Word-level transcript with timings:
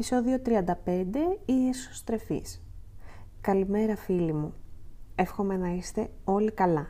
Επισόδιο 0.00 0.38
35 0.44 0.52
Η 1.44 1.68
εσωστρεφής 1.68 2.62
Καλημέρα 3.40 3.96
φίλοι 3.96 4.32
μου. 4.32 4.54
Εύχομαι 5.14 5.56
να 5.56 5.68
είστε 5.68 6.10
όλοι 6.24 6.52
καλά. 6.52 6.86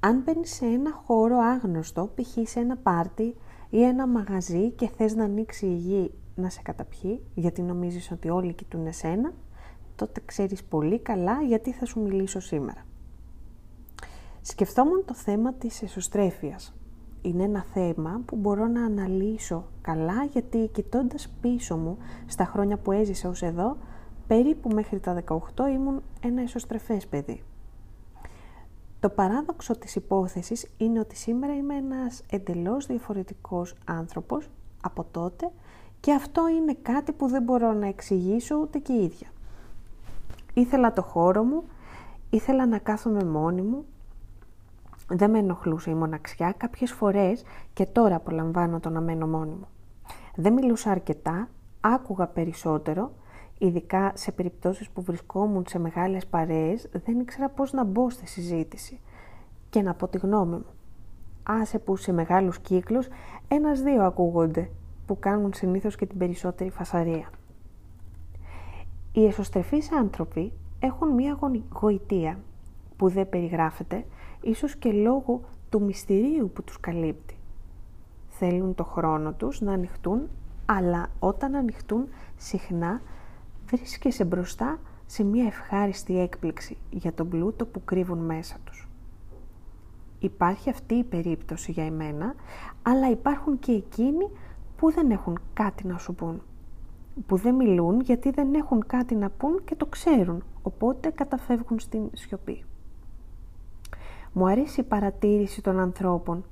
Αν 0.00 0.22
μπαίνεις 0.22 0.54
σε 0.54 0.66
ένα 0.66 0.92
χώρο 0.92 1.38
άγνωστο, 1.38 2.12
π.χ. 2.14 2.48
σε 2.48 2.60
ένα 2.60 2.76
πάρτι 2.76 3.36
ή 3.70 3.82
ένα 3.82 4.06
μαγαζί 4.06 4.70
και 4.70 4.88
θες 4.88 5.14
να 5.14 5.24
ανοίξει 5.24 5.66
η 5.66 5.74
γη 5.74 6.14
να 6.34 6.48
σε 6.48 6.60
καταπιεί, 6.62 7.22
γιατί 7.34 7.62
νομίζεις 7.62 8.10
ότι 8.10 8.28
όλοι 8.28 8.52
κοιτούν 8.52 8.86
εσένα, 8.86 9.32
τότε 9.96 10.22
ξέρεις 10.24 10.64
πολύ 10.64 10.98
καλά 10.98 11.42
γιατί 11.42 11.72
θα 11.72 11.84
σου 11.84 12.00
μιλήσω 12.00 12.40
σήμερα. 12.40 12.86
Σκεφτόμουν 14.40 15.04
το 15.04 15.14
θέμα 15.14 15.52
της 15.54 15.82
εσωστρέφειας 15.82 16.74
είναι 17.22 17.42
ένα 17.42 17.64
θέμα 17.72 18.20
που 18.24 18.36
μπορώ 18.36 18.66
να 18.66 18.84
αναλύσω 18.84 19.64
καλά 19.80 20.24
γιατί 20.24 20.68
κοιτώντας 20.72 21.28
πίσω 21.40 21.76
μου 21.76 21.98
στα 22.26 22.44
χρόνια 22.44 22.76
που 22.76 22.92
έζησα 22.92 23.28
ως 23.28 23.42
εδώ, 23.42 23.76
περίπου 24.26 24.68
μέχρι 24.74 24.98
τα 24.98 25.22
18 25.28 25.38
ήμουν 25.72 26.02
ένα 26.20 26.42
εσωστρεφές 26.42 27.06
παιδί. 27.06 27.42
Το 29.00 29.08
παράδοξο 29.08 29.78
της 29.78 29.96
υπόθεσης 29.96 30.66
είναι 30.76 30.98
ότι 30.98 31.16
σήμερα 31.16 31.54
είμαι 31.54 31.74
ένας 31.74 32.22
εντελώς 32.30 32.86
διαφορετικός 32.86 33.74
άνθρωπος 33.84 34.48
από 34.82 35.06
τότε 35.10 35.50
και 36.00 36.12
αυτό 36.12 36.48
είναι 36.48 36.76
κάτι 36.82 37.12
που 37.12 37.28
δεν 37.28 37.42
μπορώ 37.42 37.72
να 37.72 37.86
εξηγήσω 37.86 38.56
ούτε 38.56 38.78
και 38.78 38.92
η 38.92 39.04
ίδια. 39.04 39.28
Ήθελα 40.54 40.92
το 40.92 41.02
χώρο 41.02 41.42
μου, 41.42 41.64
ήθελα 42.30 42.66
να 42.66 42.78
κάθομαι 42.78 43.24
μόνη 43.24 43.62
μου, 43.62 43.84
δεν 45.08 45.30
με 45.30 45.38
ενοχλούσε 45.38 45.90
η 45.90 45.94
μοναξιά 45.94 46.54
κάποιες 46.56 46.92
φορές 46.92 47.44
και 47.72 47.86
τώρα 47.86 48.14
απολαμβάνω 48.14 48.80
το 48.80 48.90
να 48.90 49.00
μένω 49.00 49.26
μόνη 49.26 49.50
μου. 49.50 49.68
Δεν 50.36 50.52
μιλούσα 50.52 50.90
αρκετά, 50.90 51.48
άκουγα 51.80 52.26
περισσότερο, 52.26 53.12
ειδικά 53.58 54.12
σε 54.14 54.32
περιπτώσεις 54.32 54.90
που 54.90 55.02
βρισκόμουν 55.02 55.64
σε 55.68 55.78
μεγάλες 55.78 56.26
παρέες, 56.26 56.88
δεν 56.92 57.20
ήξερα 57.20 57.48
πώς 57.48 57.72
να 57.72 57.84
μπω 57.84 58.10
στη 58.10 58.26
συζήτηση 58.26 59.00
και 59.70 59.82
να 59.82 59.94
πω 59.94 60.08
τη 60.08 60.18
γνώμη 60.18 60.54
μου. 60.54 60.66
Άσε 61.42 61.78
που 61.78 61.96
σε 61.96 62.12
μεγάλους 62.12 62.58
κύκλους 62.58 63.08
ένας-δύο 63.48 64.02
ακούγονται, 64.02 64.70
που 65.06 65.18
κάνουν 65.18 65.52
συνήθως 65.52 65.96
και 65.96 66.06
την 66.06 66.18
περισσότερη 66.18 66.70
φασαρία. 66.70 67.30
Οι 69.12 69.26
εσωστρεφείς 69.26 69.92
άνθρωποι 69.92 70.52
έχουν 70.78 71.08
μία 71.08 71.38
γοητεία 71.72 72.38
που 72.96 73.08
δεν 73.08 73.28
περιγράφεται 73.28 74.04
ίσως 74.42 74.76
και 74.76 74.92
λόγω 74.92 75.40
του 75.70 75.82
μυστηρίου 75.82 76.50
που 76.54 76.62
τους 76.62 76.80
καλύπτει. 76.80 77.36
Θέλουν 78.28 78.74
το 78.74 78.84
χρόνο 78.84 79.32
τους 79.32 79.60
να 79.60 79.72
ανοιχτούν, 79.72 80.28
αλλά 80.66 81.10
όταν 81.18 81.54
ανοιχτούν 81.54 82.08
συχνά 82.36 83.00
βρίσκεσαι 83.66 84.24
μπροστά 84.24 84.78
σε 85.06 85.24
μια 85.24 85.44
ευχάριστη 85.44 86.18
έκπληξη 86.20 86.76
για 86.90 87.12
τον 87.12 87.28
πλούτο 87.28 87.66
που 87.66 87.84
κρύβουν 87.84 88.18
μέσα 88.18 88.56
τους. 88.64 88.88
Υπάρχει 90.18 90.70
αυτή 90.70 90.94
η 90.94 91.04
περίπτωση 91.04 91.72
για 91.72 91.84
εμένα, 91.84 92.34
αλλά 92.82 93.10
υπάρχουν 93.10 93.58
και 93.58 93.72
εκείνοι 93.72 94.28
που 94.76 94.92
δεν 94.92 95.10
έχουν 95.10 95.38
κάτι 95.52 95.86
να 95.86 95.98
σου 95.98 96.14
πούν. 96.14 96.42
Που 97.26 97.36
δεν 97.36 97.54
μιλούν 97.54 98.00
γιατί 98.00 98.30
δεν 98.30 98.54
έχουν 98.54 98.86
κάτι 98.86 99.14
να 99.14 99.30
πούν 99.30 99.64
και 99.64 99.74
το 99.74 99.86
ξέρουν, 99.86 100.44
οπότε 100.62 101.10
καταφεύγουν 101.10 101.78
στην 101.78 102.10
σιωπή. 102.12 102.64
Μου 104.32 104.46
αρέσει 104.46 104.80
η 104.80 104.84
παρατήρηση 104.84 105.62
των 105.62 105.78
ανθρώπων 105.78 106.44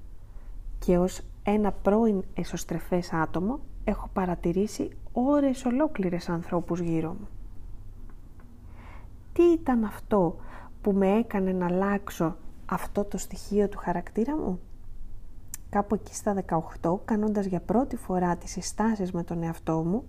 και 0.79 0.99
ως 0.99 1.21
ένα 1.43 1.73
πρώην 1.73 2.23
εσωστρεφές 2.35 3.13
άτομο 3.13 3.61
έχω 3.85 4.09
παρατηρήσει 4.13 4.91
ώρες 5.13 5.65
ολόκληρες 5.65 6.29
ανθρώπους 6.29 6.81
γύρω 6.81 7.09
μου. 7.09 7.29
Τι 9.33 9.43
ήταν 9.43 9.85
αυτό 9.85 10.37
που 10.83 10.93
με 10.93 11.19
έκανε 11.19 11.53
να 11.53 11.67
αλλάξω 11.67 12.37
αυτό 12.67 13.05
το 13.05 13.19
στοιχείο 13.19 13.69
του 13.69 13.79
χαρακτήρα 13.79 14.37
μου; 14.37 14.61
Κάπου 15.71 15.95
εκεί 15.95 16.15
στα 16.15 16.45
18, 16.81 16.99
κάνοντας 17.05 17.47
για 17.47 17.61
πρώτη 17.61 17.97
φορά 17.97 18.37
τις 18.37 18.51
συστάσεις 18.51 19.13
με 19.13 19.23
τον 19.23 19.43
εαυτό 19.43 19.83
μου, 19.83 20.05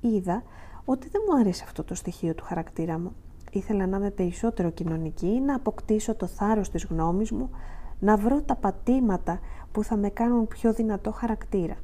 είδα 0.00 0.42
ότι 0.84 1.08
δεν 1.08 1.22
μου 1.28 1.38
αρέσει 1.38 1.62
αυτό 1.64 1.84
το 1.84 1.94
στοιχείο 1.94 2.34
του 2.34 2.44
χαρακτήρα 2.44 2.98
μου 2.98 3.12
ήθελα 3.50 3.86
να 3.86 3.96
είμαι 3.96 4.10
περισσότερο 4.10 4.70
κοινωνική, 4.70 5.40
να 5.40 5.54
αποκτήσω 5.54 6.14
το 6.14 6.26
θάρρος 6.26 6.70
της 6.70 6.84
γνώμης 6.84 7.30
μου, 7.30 7.50
να 7.98 8.16
βρω 8.16 8.42
τα 8.42 8.56
πατήματα 8.56 9.40
που 9.72 9.84
θα 9.84 9.96
με 9.96 10.08
κάνουν 10.08 10.48
πιο 10.48 10.72
δυνατό 10.72 11.12
χαρακτήρα. 11.12 11.76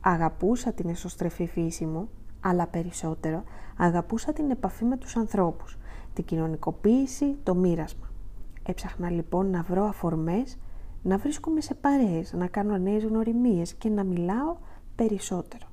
Αγαπούσα 0.00 0.72
την 0.72 0.88
εσωστρεφή 0.88 1.46
φύση 1.46 1.86
μου, 1.86 2.08
αλλά 2.40 2.66
περισσότερο 2.66 3.42
αγαπούσα 3.76 4.32
την 4.32 4.50
επαφή 4.50 4.84
με 4.84 4.96
τους 4.96 5.16
ανθρώπους, 5.16 5.78
την 6.12 6.24
κοινωνικοποίηση, 6.24 7.36
το 7.42 7.54
μοίρασμα. 7.54 8.10
Έψαχνα 8.62 9.10
λοιπόν 9.10 9.50
να 9.50 9.62
βρω 9.62 9.84
αφορμές, 9.84 10.58
να 11.02 11.18
βρίσκομαι 11.18 11.60
σε 11.60 11.74
παρέες, 11.74 12.32
να 12.32 12.46
κάνω 12.46 12.78
νέες 12.78 13.04
γνωριμίες 13.04 13.74
και 13.74 13.88
να 13.88 14.04
μιλάω 14.04 14.56
περισσότερο. 14.94 15.69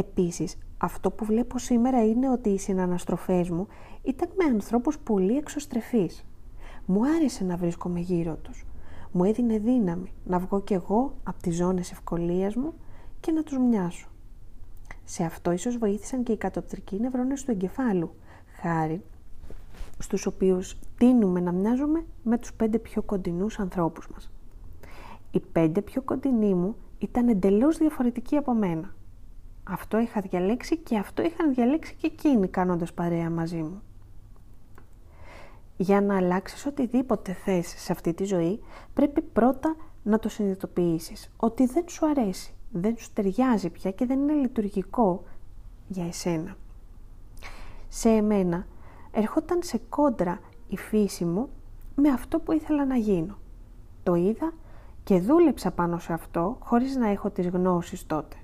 Επίσης, 0.00 0.58
αυτό 0.78 1.10
που 1.10 1.24
βλέπω 1.24 1.58
σήμερα 1.58 2.04
είναι 2.04 2.30
ότι 2.30 2.48
οι 2.48 2.58
συναναστροφές 2.58 3.50
μου 3.50 3.66
ήταν 4.02 4.28
με 4.36 4.44
ανθρώπους 4.44 4.98
πολύ 4.98 5.36
εξωστρεφείς. 5.36 6.24
Μου 6.86 7.00
άρεσε 7.16 7.44
να 7.44 7.56
βρίσκομαι 7.56 8.00
γύρω 8.00 8.36
τους. 8.36 8.66
Μου 9.12 9.24
έδινε 9.24 9.58
δύναμη 9.58 10.12
να 10.24 10.38
βγω 10.38 10.60
κι 10.60 10.74
εγώ 10.74 11.14
από 11.22 11.42
τις 11.42 11.56
ζώνες 11.56 11.90
ευκολίας 11.90 12.54
μου 12.54 12.72
και 13.20 13.32
να 13.32 13.42
τους 13.42 13.58
μοιάσω. 13.58 14.08
Σε 15.04 15.24
αυτό 15.24 15.50
ίσως 15.52 15.76
βοήθησαν 15.76 16.22
και 16.22 16.32
οι 16.32 16.36
κατοπτρικοί 16.36 17.00
νευρώνες 17.00 17.44
του 17.44 17.50
εγκεφάλου, 17.50 18.14
χάρη 18.60 19.02
στους 19.98 20.26
οποίους 20.26 20.78
τίνουμε 20.98 21.40
να 21.40 21.52
μοιάζουμε 21.52 22.04
με 22.22 22.38
τους 22.38 22.52
πέντε 22.52 22.78
πιο 22.78 23.02
κοντινούς 23.02 23.58
ανθρώπους 23.58 24.08
μας. 24.08 24.30
Οι 25.30 25.40
πέντε 25.40 25.82
πιο 25.82 26.02
κοντινοί 26.02 26.54
μου 26.54 26.76
ήταν 26.98 27.28
εντελώς 27.28 27.78
διαφορετικοί 27.78 28.36
από 28.36 28.54
μένα. 28.54 28.94
Αυτό 29.72 29.98
είχα 29.98 30.20
διαλέξει 30.20 30.76
και 30.76 30.98
αυτό 30.98 31.22
είχαν 31.22 31.54
διαλέξει 31.54 31.94
και 31.94 32.06
εκείνοι 32.06 32.48
κάνοντας 32.48 32.92
παρέα 32.92 33.30
μαζί 33.30 33.62
μου. 33.62 33.82
Για 35.76 36.00
να 36.00 36.16
αλλάξεις 36.16 36.66
οτιδήποτε 36.66 37.32
θες 37.32 37.74
σε 37.76 37.92
αυτή 37.92 38.14
τη 38.14 38.24
ζωή, 38.24 38.60
πρέπει 38.94 39.20
πρώτα 39.20 39.76
να 40.02 40.18
το 40.18 40.28
συνειδητοποιήσεις. 40.28 41.30
Ότι 41.36 41.66
δεν 41.66 41.84
σου 41.88 42.06
αρέσει, 42.06 42.54
δεν 42.70 42.96
σου 42.96 43.12
ταιριάζει 43.12 43.70
πια 43.70 43.90
και 43.90 44.06
δεν 44.06 44.18
είναι 44.18 44.32
λειτουργικό 44.32 45.24
για 45.88 46.06
εσένα. 46.06 46.56
Σε 47.88 48.08
εμένα 48.08 48.66
ερχόταν 49.10 49.62
σε 49.62 49.80
κόντρα 49.88 50.40
η 50.68 50.76
φύση 50.76 51.24
μου 51.24 51.48
με 51.94 52.08
αυτό 52.08 52.38
που 52.38 52.52
ήθελα 52.52 52.84
να 52.84 52.96
γίνω. 52.96 53.38
Το 54.02 54.14
είδα 54.14 54.52
και 55.04 55.20
δούλεψα 55.20 55.70
πάνω 55.70 55.98
σε 55.98 56.12
αυτό 56.12 56.56
χωρίς 56.60 56.96
να 56.96 57.08
έχω 57.08 57.30
τις 57.30 57.48
γνώσεις 57.48 58.06
τότε. 58.06 58.36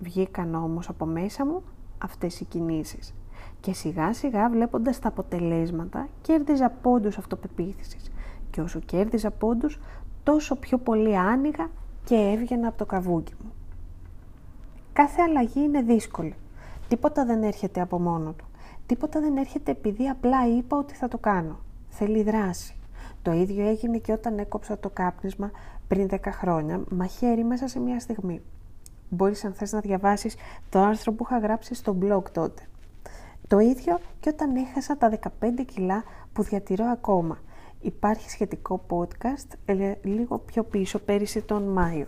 Βγήκαν 0.00 0.54
όμως 0.54 0.88
από 0.88 1.04
μέσα 1.04 1.46
μου 1.46 1.62
αυτές 1.98 2.40
οι 2.40 2.44
κινήσεις 2.44 3.14
και 3.60 3.72
σιγά 3.72 4.12
σιγά 4.12 4.48
βλέποντας 4.48 4.98
τα 4.98 5.08
αποτελέσματα 5.08 6.08
κέρδιζα 6.20 6.70
πόντους 6.70 7.18
αυτοπεποίθησης 7.18 8.10
και 8.50 8.60
όσο 8.60 8.80
κέρδιζα 8.80 9.30
πόντους 9.30 9.78
τόσο 10.22 10.56
πιο 10.56 10.78
πολύ 10.78 11.18
άνοιγα 11.18 11.70
και 12.04 12.14
έβγαινα 12.14 12.68
από 12.68 12.78
το 12.78 12.86
καβούκι 12.86 13.34
μου. 13.44 13.52
Κάθε 14.92 15.22
αλλαγή 15.22 15.60
είναι 15.60 15.82
δύσκολη. 15.82 16.34
Τίποτα 16.88 17.24
δεν 17.24 17.42
έρχεται 17.42 17.80
από 17.80 18.00
μόνο 18.00 18.32
του. 18.32 18.44
Τίποτα 18.86 19.20
δεν 19.20 19.36
έρχεται 19.36 19.70
επειδή 19.70 20.08
απλά 20.08 20.46
είπα 20.56 20.76
ότι 20.76 20.94
θα 20.94 21.08
το 21.08 21.18
κάνω. 21.18 21.58
Θέλει 21.88 22.22
δράση. 22.22 22.76
Το 23.22 23.32
ίδιο 23.32 23.66
έγινε 23.66 23.98
και 23.98 24.12
όταν 24.12 24.38
έκοψα 24.38 24.78
το 24.78 24.90
κάπνισμα 24.92 25.50
πριν 25.88 26.08
10 26.10 26.18
χρόνια, 26.24 26.80
μαχαίρι 26.90 27.44
μέσα 27.44 27.68
σε 27.68 27.78
μια 27.80 28.00
στιγμή 28.00 28.42
μπορείς 29.08 29.44
αν 29.44 29.52
θες 29.52 29.72
να 29.72 29.80
διαβάσεις 29.80 30.36
το 30.70 30.78
άρθρο 30.78 31.12
που 31.12 31.26
είχα 31.28 31.38
γράψει 31.38 31.74
στο 31.74 31.96
blog 32.02 32.22
τότε. 32.32 32.62
Το 33.48 33.58
ίδιο 33.58 33.98
και 34.20 34.28
όταν 34.28 34.56
έχασα 34.56 34.96
τα 34.96 35.18
15 35.40 35.50
κιλά 35.66 36.04
που 36.32 36.42
διατηρώ 36.42 36.84
ακόμα. 36.84 37.38
Υπάρχει 37.80 38.30
σχετικό 38.30 38.80
podcast 38.88 39.56
ε, 39.64 39.92
λίγο 40.02 40.38
πιο 40.38 40.64
πίσω, 40.64 40.98
πέρυσι 40.98 41.42
τον 41.42 41.62
Μάιο. 41.62 42.06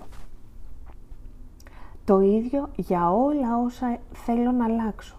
Το 2.05 2.21
ίδιο 2.21 2.71
για 2.77 3.11
όλα 3.11 3.59
όσα 3.65 3.99
θέλω 4.13 4.53
να 4.53 4.65
αλλάξω 4.65 5.17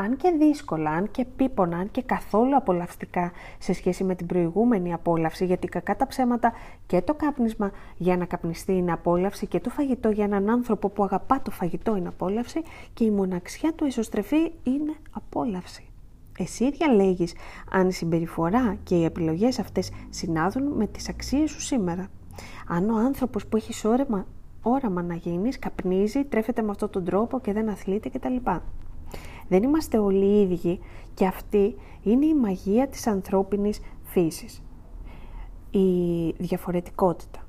αν 0.00 0.16
και 0.16 0.30
δύσκολα, 0.38 0.90
αν 0.90 1.10
και 1.10 1.24
πίπονα, 1.36 1.76
αν 1.76 1.90
και 1.90 2.02
καθόλου 2.02 2.56
απολαυστικά 2.56 3.32
σε 3.58 3.72
σχέση 3.72 4.04
με 4.04 4.14
την 4.14 4.26
προηγούμενη 4.26 4.92
απόλαυση, 4.92 5.44
γιατί 5.44 5.68
κακά 5.68 5.96
τα 5.96 6.06
ψέματα 6.06 6.52
και 6.86 7.02
το 7.02 7.14
κάπνισμα 7.14 7.70
για 7.96 8.16
να 8.16 8.24
καπνιστεί 8.24 8.72
είναι 8.72 8.92
απόλαυση 8.92 9.46
και 9.46 9.60
το 9.60 9.70
φαγητό 9.70 10.10
για 10.10 10.24
έναν 10.24 10.50
άνθρωπο 10.50 10.88
που 10.88 11.04
αγαπά 11.04 11.42
το 11.42 11.50
φαγητό 11.50 11.96
είναι 11.96 12.08
απόλαυση 12.08 12.62
και 12.94 13.04
η 13.04 13.10
μοναξιά 13.10 13.72
του 13.72 13.84
εσωστρεφή 13.84 14.52
είναι 14.62 14.94
απόλαυση. 15.10 15.84
Εσύ 16.38 16.70
διαλέγεις 16.70 17.34
αν 17.70 17.88
η 17.88 17.92
συμπεριφορά 17.92 18.76
και 18.82 18.94
οι 18.94 19.04
επιλογές 19.04 19.58
αυτές 19.58 19.90
συνάδουν 20.10 20.62
με 20.62 20.86
τις 20.86 21.08
αξίες 21.08 21.50
σου 21.50 21.60
σήμερα. 21.60 22.06
Αν 22.68 22.90
ο 22.90 22.96
άνθρωπος 22.96 23.46
που 23.46 23.56
έχεις 23.56 23.84
όρεμα 23.84 24.26
όραμα 24.62 25.02
να 25.02 25.14
γίνεις, 25.14 25.58
καπνίζει, 25.58 26.24
τρέφεται 26.24 26.62
με 26.62 26.70
αυτόν 26.70 26.90
τον 26.90 27.04
τρόπο 27.04 27.40
και 27.40 27.52
δεν 27.52 27.68
αθλείται 27.68 28.08
κτλ. 28.08 28.36
Δεν 29.48 29.62
είμαστε 29.62 29.98
όλοι 29.98 30.40
ίδιοι 30.40 30.80
και 31.14 31.26
αυτή 31.26 31.74
είναι 32.02 32.26
η 32.26 32.34
μαγεία 32.34 32.88
της 32.88 33.06
ανθρώπινης 33.06 33.80
φύσης. 34.02 34.62
Η 35.70 36.30
διαφορετικότητα. 36.38 37.46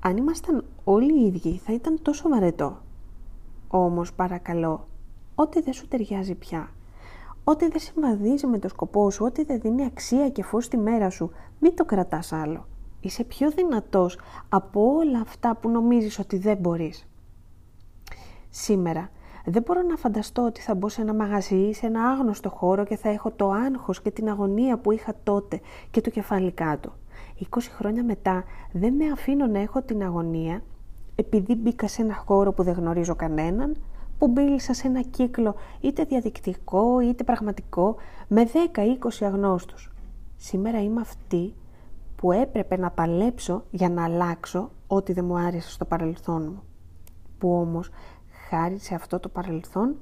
Αν 0.00 0.16
ήμασταν 0.16 0.64
όλοι 0.84 1.22
οι 1.22 1.26
ίδιοι 1.26 1.58
θα 1.58 1.72
ήταν 1.72 1.98
τόσο 2.02 2.28
βαρετό. 2.28 2.82
Όμως 3.68 4.12
παρακαλώ, 4.12 4.86
ό,τι 5.34 5.60
δεν 5.60 5.72
σου 5.72 5.88
ταιριάζει 5.88 6.34
πια, 6.34 6.72
ό,τι 7.44 7.68
δεν 7.68 7.80
συμβαδίζει 7.80 8.46
με 8.46 8.58
το 8.58 8.68
σκοπό 8.68 9.10
σου, 9.10 9.24
ό,τι 9.24 9.44
δεν 9.44 9.60
δίνει 9.60 9.84
αξία 9.84 10.28
και 10.28 10.42
φως 10.42 10.64
στη 10.64 10.76
μέρα 10.76 11.10
σου, 11.10 11.30
μην 11.60 11.76
το 11.76 11.84
κρατάς 11.84 12.32
άλλο. 12.32 12.66
Είσαι 13.00 13.24
πιο 13.24 13.50
δυνατός 13.50 14.18
από 14.48 14.94
όλα 14.94 15.20
αυτά 15.20 15.56
που 15.56 15.68
νομίζεις 15.68 16.18
ότι 16.18 16.38
δεν 16.38 16.56
μπορείς. 16.56 17.08
Σήμερα 18.50 19.10
δεν 19.50 19.62
μπορώ 19.62 19.82
να 19.82 19.96
φανταστώ 19.96 20.44
ότι 20.44 20.60
θα 20.60 20.74
μπω 20.74 20.88
σε 20.88 21.00
ένα 21.00 21.14
μαγαζί, 21.14 21.72
σε 21.72 21.86
ένα 21.86 22.02
άγνωστο 22.02 22.48
χώρο 22.48 22.84
και 22.84 22.96
θα 22.96 23.08
έχω 23.08 23.30
το 23.30 23.50
άγχος 23.50 24.02
και 24.02 24.10
την 24.10 24.28
αγωνία 24.28 24.78
που 24.78 24.92
είχα 24.92 25.14
τότε 25.22 25.60
και 25.90 26.00
το 26.00 26.10
κεφάλι 26.10 26.52
κάτω. 26.52 26.92
20 27.40 27.58
χρόνια 27.76 28.04
μετά 28.04 28.44
δεν 28.72 28.94
με 28.94 29.04
αφήνω 29.12 29.46
να 29.46 29.58
έχω 29.58 29.82
την 29.82 30.02
αγωνία 30.02 30.62
επειδή 31.14 31.54
μπήκα 31.54 31.88
σε 31.88 32.02
ένα 32.02 32.14
χώρο 32.14 32.52
που 32.52 32.62
δεν 32.62 32.74
γνωρίζω 32.74 33.14
κανέναν, 33.14 33.76
που 34.18 34.28
μπήλησα 34.28 34.72
σε 34.74 34.86
ένα 34.86 35.00
κύκλο 35.00 35.54
είτε 35.80 36.04
διαδικτυακό 36.04 37.00
είτε 37.00 37.24
πραγματικό 37.24 37.96
με 38.28 38.48
10-20 38.74 39.26
αγνώστους. 39.26 39.92
Σήμερα 40.36 40.82
είμαι 40.82 41.00
αυτή 41.00 41.54
που 42.16 42.32
έπρεπε 42.32 42.76
να 42.76 42.90
παλέψω 42.90 43.64
για 43.70 43.88
να 43.88 44.04
αλλάξω 44.04 44.70
ό,τι 44.86 45.12
δεν 45.12 45.24
μου 45.24 45.38
άρεσε 45.38 45.70
στο 45.70 45.84
παρελθόν 45.84 46.42
μου. 46.42 46.62
Που 47.38 47.52
όμως, 47.52 47.90
χάρη 48.48 48.78
σε 48.78 48.94
αυτό 48.94 49.20
το 49.20 49.28
παρελθόν, 49.28 49.96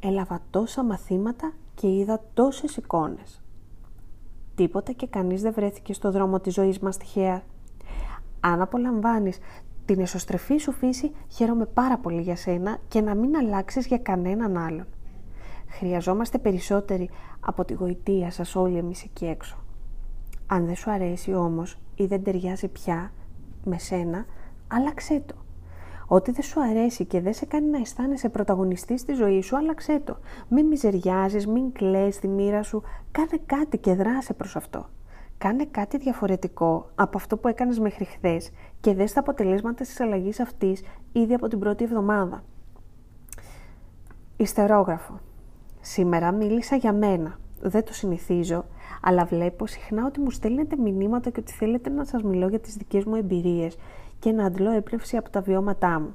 έλαβα 0.00 0.40
τόσα 0.50 0.84
μαθήματα 0.84 1.52
και 1.74 1.88
είδα 1.88 2.24
τόσες 2.34 2.76
εικόνες. 2.76 3.42
Τίποτα 4.54 4.92
και 4.92 5.06
κανείς 5.06 5.42
δεν 5.42 5.52
βρέθηκε 5.52 5.92
στο 5.92 6.10
δρόμο 6.10 6.40
της 6.40 6.54
ζωής 6.54 6.78
μας 6.78 6.96
τυχαία. 6.96 7.42
Αν 8.40 8.60
απολαμβάνεις 8.60 9.38
την 9.84 10.00
εσωστρεφή 10.00 10.58
σου 10.58 10.72
φύση, 10.72 11.12
χαίρομαι 11.28 11.66
πάρα 11.66 11.98
πολύ 11.98 12.20
για 12.20 12.36
σένα 12.36 12.78
και 12.88 13.00
να 13.00 13.14
μην 13.14 13.36
αλλάξεις 13.36 13.86
για 13.86 13.98
κανέναν 13.98 14.56
άλλον. 14.56 14.86
Χρειαζόμαστε 15.68 16.38
περισσότεροι 16.38 17.10
από 17.40 17.64
τη 17.64 17.74
γοητεία 17.74 18.30
σας 18.30 18.56
όλοι 18.56 18.76
εμείς 18.76 19.02
εκεί 19.04 19.26
έξω. 19.26 19.56
Αν 20.46 20.66
δεν 20.66 20.76
σου 20.76 20.90
αρέσει 20.90 21.34
όμως 21.34 21.78
ή 21.94 22.06
δεν 22.06 22.22
ταιριάζει 22.22 22.68
πια 22.68 23.12
με 23.64 23.78
σένα, 23.78 24.24
άλλαξέ 24.68 25.22
το. 25.26 25.34
Ό,τι 26.10 26.30
δεν 26.30 26.42
σου 26.42 26.60
αρέσει 26.60 27.04
και 27.04 27.20
δεν 27.20 27.34
σε 27.34 27.46
κάνει 27.46 27.70
να 27.70 27.78
αισθάνεσαι 27.78 28.28
πρωταγωνιστής 28.28 29.00
στη 29.00 29.12
ζωή 29.12 29.40
σου, 29.40 29.56
άλλαξέ 29.56 30.00
το. 30.04 30.16
Μην 30.48 30.66
μιζεριάζεις, 30.66 31.46
μην 31.46 31.72
κλαις 31.72 32.18
τη 32.18 32.28
μοίρα 32.28 32.62
σου, 32.62 32.82
κάνε 33.10 33.40
κάτι 33.46 33.78
και 33.78 33.94
δράσε 33.94 34.34
προς 34.34 34.56
αυτό. 34.56 34.86
Κάνε 35.38 35.64
κάτι 35.64 35.98
διαφορετικό 35.98 36.90
από 36.94 37.16
αυτό 37.16 37.36
που 37.36 37.48
έκανες 37.48 37.78
μέχρι 37.78 38.04
χθες 38.04 38.50
και 38.80 38.94
δες 38.94 39.12
τα 39.12 39.20
αποτελέσματα 39.20 39.84
της 39.84 40.00
αλλαγής 40.00 40.40
αυτής 40.40 40.82
ήδη 41.12 41.34
από 41.34 41.48
την 41.48 41.58
πρώτη 41.58 41.84
εβδομάδα. 41.84 42.44
Ιστερόγραφο. 44.36 45.20
Σήμερα 45.80 46.32
μίλησα 46.32 46.76
για 46.76 46.92
μένα. 46.92 47.38
Δεν 47.60 47.84
το 47.84 47.92
συνηθίζω, 47.92 48.64
αλλά 49.02 49.24
βλέπω 49.24 49.66
συχνά 49.66 50.06
ότι 50.06 50.20
μου 50.20 50.30
στέλνετε 50.30 50.76
μηνύματα 50.76 51.30
και 51.30 51.40
ότι 51.40 51.52
θέλετε 51.52 51.90
να 51.90 52.04
σας 52.04 52.22
μιλώ 52.22 52.48
για 52.48 52.60
τις 52.60 52.76
δικές 52.76 53.04
μου 53.04 53.14
εμπειρίες 53.14 53.76
και 54.18 54.32
να 54.32 54.44
αντλώ 54.44 54.70
έπνευση 54.70 55.16
από 55.16 55.30
τα 55.30 55.40
βιώματά 55.40 56.00
μου. 56.00 56.14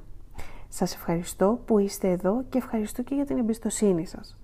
Σας 0.68 0.94
ευχαριστώ 0.94 1.60
που 1.64 1.78
είστε 1.78 2.10
εδώ 2.10 2.44
και 2.48 2.58
ευχαριστώ 2.58 3.02
και 3.02 3.14
για 3.14 3.24
την 3.24 3.38
εμπιστοσύνη 3.38 4.06
σας. 4.06 4.38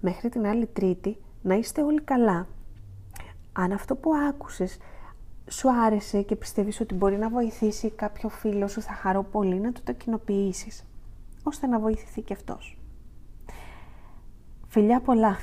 Μέχρι 0.00 0.28
την 0.28 0.46
άλλη 0.46 0.66
Τρίτη 0.66 1.16
να 1.42 1.54
είστε 1.54 1.82
όλοι 1.82 2.00
καλά. 2.00 2.46
Αν 3.52 3.72
αυτό 3.72 3.96
που 3.96 4.10
άκουσες 4.28 4.78
σου 5.50 5.72
άρεσε 5.72 6.22
και 6.22 6.36
πιστεύεις 6.36 6.80
ότι 6.80 6.94
μπορεί 6.94 7.18
να 7.18 7.28
βοηθήσει 7.28 7.90
κάποιο 7.90 8.28
φίλο 8.28 8.68
σου, 8.68 8.80
θα 8.80 8.92
χαρώ 8.92 9.22
πολύ 9.22 9.60
να 9.60 9.72
του 9.72 9.80
το 9.84 9.92
κοινοποιήσεις, 9.92 10.84
ώστε 11.42 11.66
να 11.66 11.78
βοηθηθεί 11.78 12.22
και 12.22 12.32
αυτός. 12.32 12.78
Φιλιά 14.68 15.00
πολλά! 15.00 15.38